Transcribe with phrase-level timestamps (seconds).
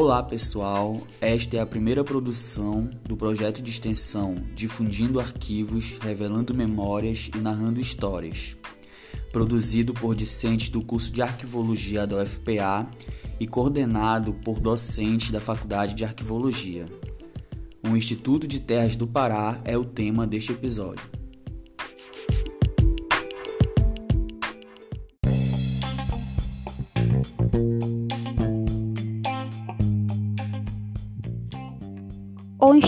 [0.00, 7.28] Olá pessoal, esta é a primeira produção do projeto de extensão Difundindo Arquivos, Revelando Memórias
[7.34, 8.56] e Narrando Histórias,
[9.32, 12.88] produzido por discentes do curso de Arquivologia da UFPA
[13.40, 16.86] e coordenado por docentes da Faculdade de Arquivologia.
[17.82, 21.17] O Instituto de Terras do Pará é o tema deste episódio.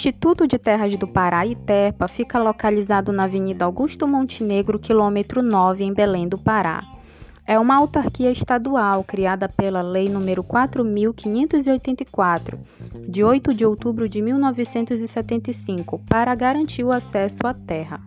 [0.00, 5.92] Instituto de Terras do Pará, ITERPA, fica localizado na Avenida Augusto Montenegro, quilômetro 9, em
[5.92, 6.82] Belém do Pará.
[7.46, 12.58] É uma autarquia estadual criada pela Lei nº 4584,
[13.06, 18.00] de 8 de outubro de 1975, para garantir o acesso à terra,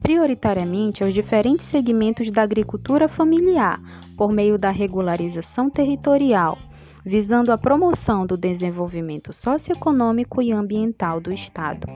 [0.00, 3.80] prioritariamente aos diferentes segmentos da agricultura familiar,
[4.16, 6.58] por meio da regularização territorial
[7.04, 11.86] visando a promoção do desenvolvimento socioeconômico e ambiental do Estado.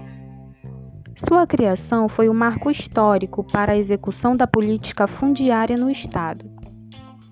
[1.14, 6.50] Sua criação foi um marco histórico para a execução da política fundiária no Estado.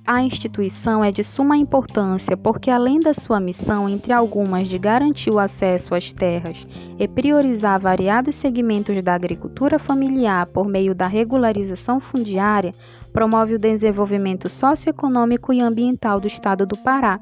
[0.07, 5.31] A instituição é de suma importância porque, além da sua missão, entre algumas, de garantir
[5.31, 6.67] o acesso às terras
[6.99, 12.73] e priorizar variados segmentos da agricultura familiar por meio da regularização fundiária,
[13.13, 17.21] promove o desenvolvimento socioeconômico e ambiental do Estado do Pará,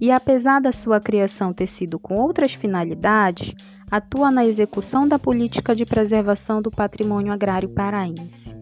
[0.00, 3.54] e, apesar da sua criação ter sido com outras finalidades,
[3.90, 8.56] atua na execução da política de preservação do patrimônio agrário paraense.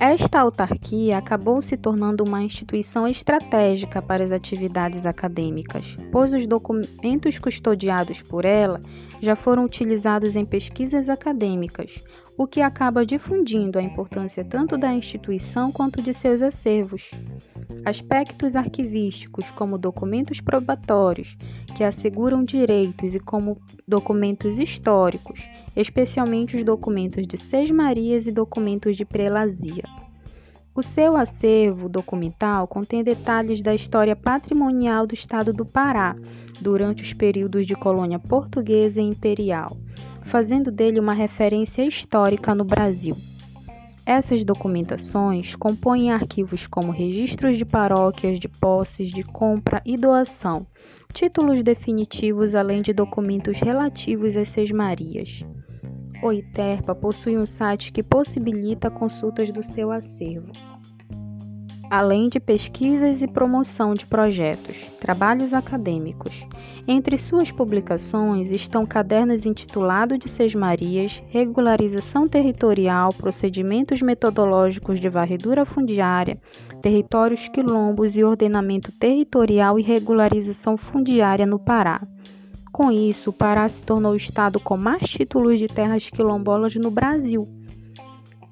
[0.00, 7.38] Esta autarquia acabou se tornando uma instituição estratégica para as atividades acadêmicas, pois os documentos
[7.38, 8.80] custodiados por ela
[9.20, 12.02] já foram utilizados em pesquisas acadêmicas,
[12.34, 17.10] o que acaba difundindo a importância tanto da instituição quanto de seus acervos.
[17.84, 21.36] Aspectos arquivísticos, como documentos probatórios,
[21.74, 25.40] que asseguram direitos, e como documentos históricos,
[25.74, 29.84] especialmente os documentos de Seis Marias e documentos de prelazia.
[30.74, 36.14] O seu acervo documental contém detalhes da história patrimonial do estado do Pará
[36.60, 39.76] durante os períodos de colônia portuguesa e imperial,
[40.22, 43.16] fazendo dele uma referência histórica no Brasil.
[44.10, 50.66] Essas documentações compõem arquivos como registros de paróquias, de posses, de compra e doação,
[51.12, 55.44] títulos definitivos, além de documentos relativos às Seis Marias.
[56.24, 60.50] O ITERPA possui um site que possibilita consultas do seu acervo
[61.90, 66.46] além de pesquisas e promoção de projetos, trabalhos acadêmicos.
[66.86, 75.64] Entre suas publicações estão cadernos intitulados de Seis Marias, Regularização Territorial, Procedimentos Metodológicos de Varredura
[75.64, 76.40] Fundiária,
[76.80, 82.00] Territórios Quilombos e Ordenamento Territorial e Regularização Fundiária no Pará.
[82.72, 86.90] Com isso, o Pará se tornou o estado com mais títulos de terras quilombolas no
[86.90, 87.48] Brasil.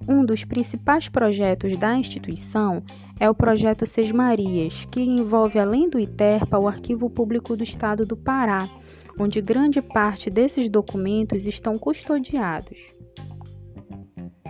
[0.08, 2.82] Um dos principais projetos da instituição
[3.20, 8.06] é o projeto Seis Marias, que envolve, além do ITERPA, o Arquivo Público do Estado
[8.06, 8.70] do Pará,
[9.18, 12.78] onde grande parte desses documentos estão custodiados.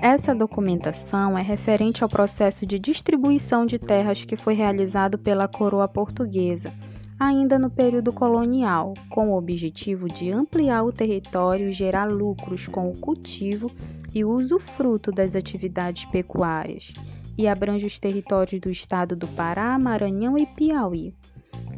[0.01, 5.89] Essa documentação é referente ao processo de distribuição de terras que foi realizado pela coroa
[5.89, 6.73] portuguesa,
[7.19, 12.89] ainda no período colonial, com o objetivo de ampliar o território e gerar lucros com
[12.89, 13.73] o cultivo
[14.15, 16.93] e uso fruto das atividades pecuárias
[17.37, 21.15] e abrange os territórios do estado do Pará, Maranhão e Piauí.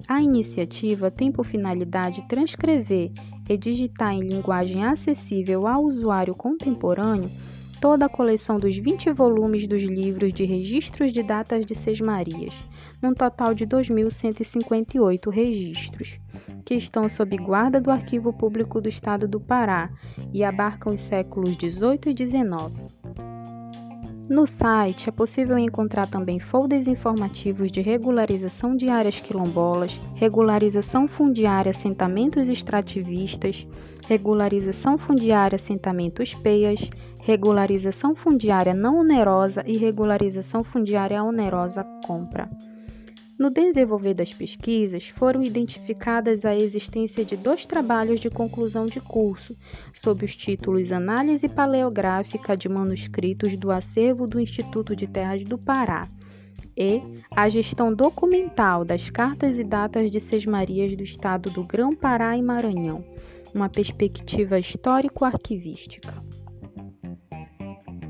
[0.08, 3.12] A iniciativa tem por finalidade transcrever
[3.48, 7.30] e digitar em linguagem acessível ao usuário contemporâneo
[7.80, 12.54] toda a coleção dos 20 volumes dos livros de registros de datas de Seis Marias,
[13.00, 16.18] num total de 2.158 registros,
[16.64, 19.90] que estão sob guarda do Arquivo Público do Estado do Pará
[20.32, 22.74] e abarcam os séculos 18 e 19.
[24.30, 31.70] No site é possível encontrar também folders informativos de regularização de áreas quilombolas, regularização fundiária
[31.70, 33.66] assentamentos extrativistas,
[34.06, 36.78] regularização fundiária assentamentos peias,
[37.22, 42.48] regularização fundiária não onerosa e regularização fundiária onerosa compra.
[43.40, 49.56] No desenvolver das pesquisas, foram identificadas a existência de dois trabalhos de conclusão de curso,
[49.94, 56.06] sob os títulos Análise Paleográfica de Manuscritos do Acervo do Instituto de Terras do Pará
[56.76, 57.00] e
[57.34, 63.02] A Gestão Documental das Cartas e Datas de Sesmarias do Estado do Grão-Pará e Maranhão,
[63.54, 66.12] uma perspectiva histórico-arquivística.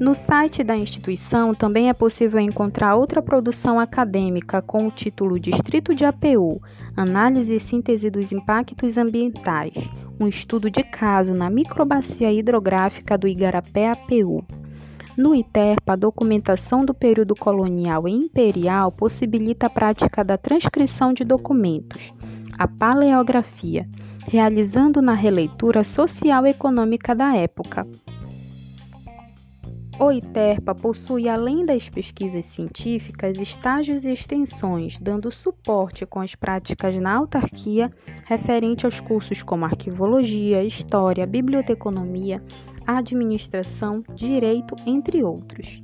[0.01, 5.95] No site da instituição também é possível encontrar outra produção acadêmica com o título Distrito
[5.95, 6.61] de APU
[6.97, 9.75] Análise e Síntese dos Impactos Ambientais
[10.21, 14.45] um estudo de caso na microbacia hidrográfica do Igarapé APU.
[15.17, 21.25] No ITERPA, a documentação do período colonial e imperial possibilita a prática da transcrição de
[21.25, 22.13] documentos,
[22.59, 23.89] a paleografia,
[24.29, 27.87] realizando na releitura social e econômica da época,
[30.03, 36.97] o ITERPA possui, além das pesquisas científicas, estágios e extensões, dando suporte com as práticas
[36.97, 37.93] na autarquia
[38.25, 42.43] referente aos cursos como arquivologia, história, biblioteconomia,
[42.87, 45.83] administração, direito, entre outros.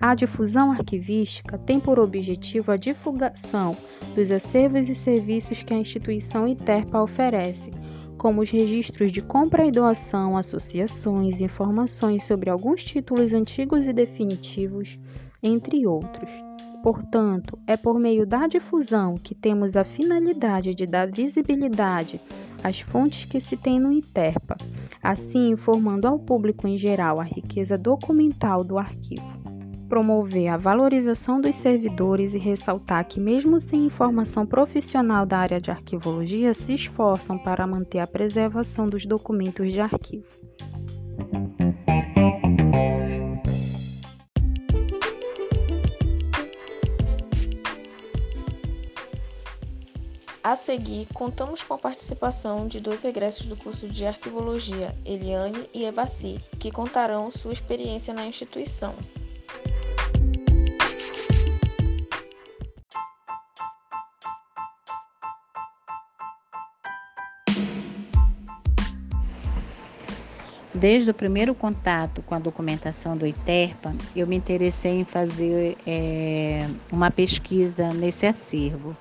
[0.00, 3.76] A difusão arquivística tem por objetivo a divulgação
[4.14, 7.70] dos acervos e serviços que a instituição ITERPA oferece
[8.18, 14.98] como os registros de compra e doação, associações, informações sobre alguns títulos antigos e definitivos,
[15.42, 16.30] entre outros.
[16.82, 22.20] Portanto, é por meio da difusão que temos a finalidade de dar visibilidade
[22.62, 24.56] às fontes que se tem no ITERPA,
[25.02, 29.41] assim informando ao público em geral a riqueza documental do arquivo
[29.92, 35.70] promover a valorização dos servidores e ressaltar que, mesmo sem informação profissional da área de
[35.70, 40.24] arquivologia, se esforçam para manter a preservação dos documentos de arquivo.
[50.42, 55.84] A seguir, contamos com a participação de dois egressos do curso de Arquivologia, Eliane e
[55.84, 58.94] Evaci, que contarão sua experiência na instituição.
[70.74, 76.66] Desde o primeiro contato com a documentação do ITERPA, eu me interessei em fazer é,
[76.90, 78.96] uma pesquisa nesse acervo.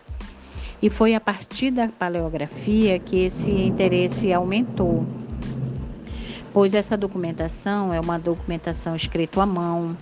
[0.82, 5.06] E foi a partir da paleografia que esse interesse aumentou,
[6.52, 9.96] pois essa documentação é uma documentação escrita à mão,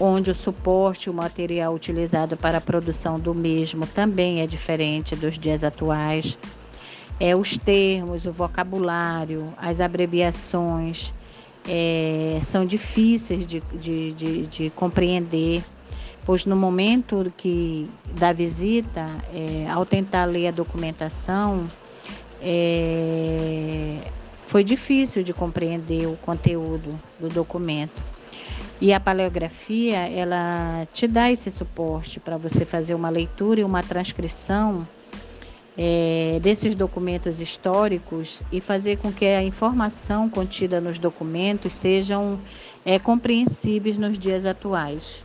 [0.00, 5.38] onde o suporte, o material utilizado para a produção do mesmo também é diferente dos
[5.38, 6.36] dias atuais
[7.20, 11.12] é, os termos, o vocabulário, as abreviações
[11.68, 15.62] é, são difíceis de, de, de, de, compreender,
[16.24, 21.70] pois no momento que da visita, é, ao tentar ler a documentação,
[22.40, 23.98] é,
[24.46, 28.02] foi difícil de compreender o conteúdo do documento.
[28.80, 33.82] E a paleografia, ela te dá esse suporte para você fazer uma leitura e uma
[33.82, 34.86] transcrição
[35.80, 42.40] é, desses documentos históricos e fazer com que a informação contida nos documentos sejam
[42.84, 45.22] é, compreensíveis nos dias atuais.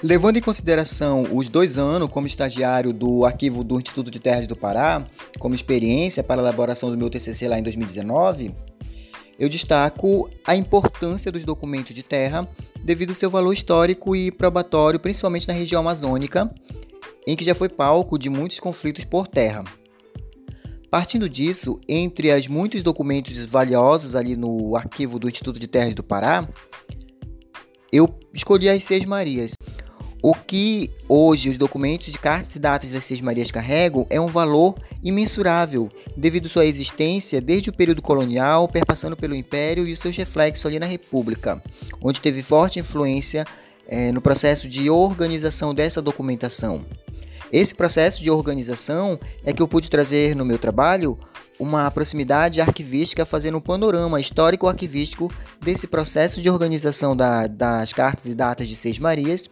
[0.00, 4.54] Levando em consideração os dois anos como estagiário do arquivo do Instituto de Terras do
[4.54, 5.04] Pará,
[5.38, 8.54] como experiência para a elaboração do meu TCC lá em 2019,
[9.38, 12.48] eu destaco a importância dos documentos de terra
[12.82, 16.52] devido ao seu valor histórico e probatório, principalmente na região amazônica,
[17.26, 19.64] em que já foi palco de muitos conflitos por terra.
[20.90, 26.04] Partindo disso, entre os muitos documentos valiosos ali no arquivo do Instituto de Terras do
[26.04, 26.48] Pará,
[27.90, 29.54] eu escolhi as Seis Marias,
[30.24, 34.26] o que hoje os documentos de cartas e datas das Seis Marias carregam é um
[34.26, 40.16] valor imensurável, devido sua existência desde o período colonial, perpassando pelo Império e os seus
[40.16, 41.62] reflexos ali na República,
[42.00, 43.44] onde teve forte influência
[43.86, 46.82] é, no processo de organização dessa documentação.
[47.52, 51.18] Esse processo de organização é que eu pude trazer no meu trabalho
[51.60, 58.34] uma proximidade arquivística, fazendo um panorama histórico-arquivístico desse processo de organização da, das cartas e
[58.34, 59.50] datas de Seis Marias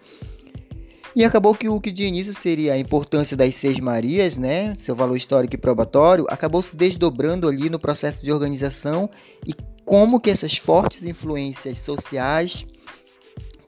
[1.14, 4.94] e acabou que o que de início seria a importância das Seis Marias, né, seu
[4.94, 9.10] valor histórico e probatório, acabou se desdobrando ali no processo de organização
[9.46, 9.54] e
[9.84, 12.64] como que essas fortes influências sociais,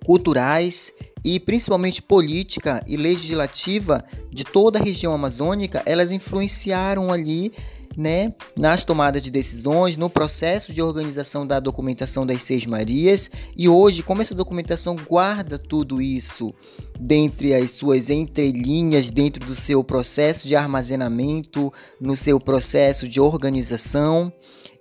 [0.04, 0.92] culturais
[1.24, 7.52] e principalmente política e legislativa de toda a região amazônica, elas influenciaram ali
[7.96, 13.30] né, nas tomadas de decisões, no processo de organização da documentação das Seis Marias.
[13.56, 16.54] E hoje, como essa documentação guarda tudo isso
[16.98, 24.32] dentre as suas entrelinhas, dentro do seu processo de armazenamento, no seu processo de organização,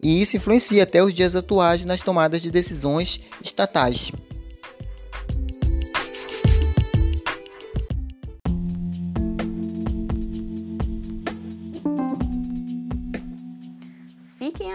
[0.04, 4.12] e isso influencia até os dias atuais nas tomadas de decisões estatais.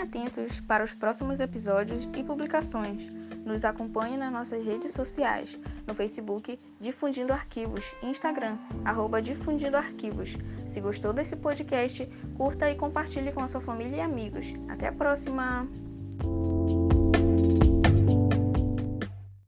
[0.09, 3.07] Atentos para os próximos episódios e publicações.
[3.45, 10.37] Nos acompanhe nas nossas redes sociais, no Facebook Difundindo Arquivos e Instagram, arroba Difundindo Arquivos.
[10.67, 14.55] Se gostou desse podcast, curta e compartilhe com a sua família e amigos.
[14.69, 15.69] Até a próxima!